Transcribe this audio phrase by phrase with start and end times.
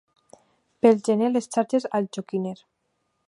[0.85, 2.57] Pel gener les xarxes al joquiner.